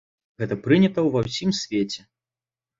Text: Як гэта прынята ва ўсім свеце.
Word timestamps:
Як 0.37 0.39
гэта 0.43 0.57
прынята 0.67 1.05
ва 1.17 1.25
ўсім 1.27 1.55
свеце. 1.61 2.01